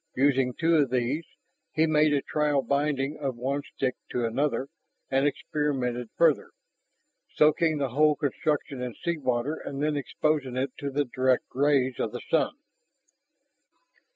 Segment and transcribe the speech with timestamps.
[0.15, 1.25] Using two of these,
[1.73, 4.67] he made a trial binding of one stick to another,
[5.11, 6.49] and experimented farther,
[7.35, 11.99] soaking the whole construction in sea water and then exposing it to the direct rays
[11.99, 12.55] of the sun.